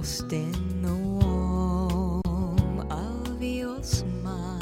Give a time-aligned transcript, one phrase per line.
[0.00, 4.58] lost in the warm of your smile,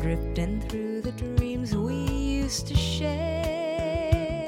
[0.00, 4.46] drifting through the dreams we used to share,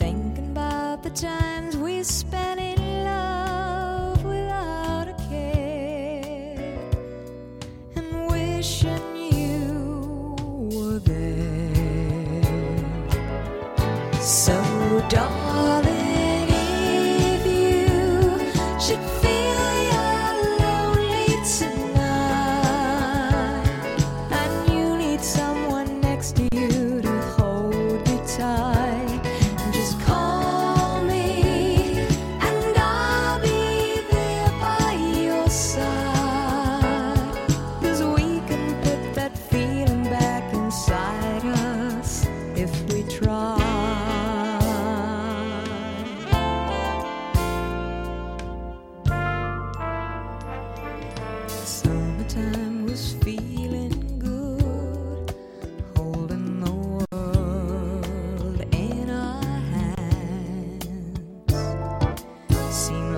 [0.00, 6.76] thinking about the times we spent in love without a care,
[7.94, 10.34] and wishing you
[10.74, 12.42] were there.
[14.20, 14.56] So,
[15.08, 16.05] darling,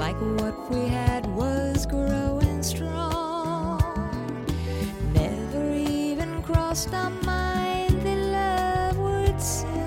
[0.09, 3.79] like what we had was growing strong.
[5.13, 9.78] Never even crossed our mind that love would.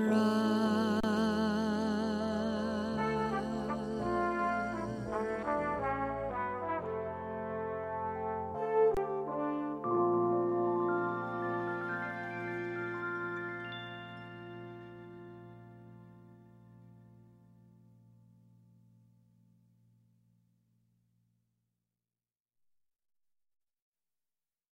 [0.00, 0.41] try.